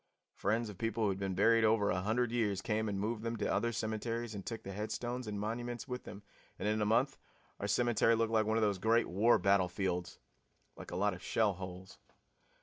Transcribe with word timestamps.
Friends 0.33 0.67
of 0.67 0.79
people 0.79 1.03
who 1.03 1.09
had 1.09 1.19
been 1.19 1.35
buried 1.35 1.63
over 1.63 1.91
a 1.91 2.01
hundred 2.01 2.31
years 2.31 2.63
came 2.63 2.89
and 2.89 2.99
moved 2.99 3.21
them 3.21 3.35
to 3.37 3.45
other 3.53 3.71
cemeteries 3.71 4.33
and 4.33 4.43
took 4.43 4.63
the 4.63 4.71
headstones 4.71 5.27
and 5.27 5.39
monuments 5.39 5.87
with 5.87 6.05
them, 6.05 6.23
and 6.57 6.67
in 6.67 6.81
a 6.81 6.87
month 6.87 7.19
our 7.59 7.67
cemetery 7.67 8.15
looked 8.15 8.33
like 8.33 8.47
one 8.47 8.57
of 8.57 8.63
those 8.63 8.79
Great 8.79 9.07
War 9.07 9.37
battlefields 9.37 10.17
like 10.75 10.89
a 10.89 10.95
lot 10.95 11.13
of 11.13 11.21
shell 11.21 11.53
holes. 11.53 11.99